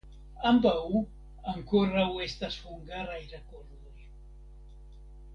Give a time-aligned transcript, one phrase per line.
[0.51, 0.71] Ambaŭ
[1.51, 4.07] ankoraŭ estas hungaraj rekordoj.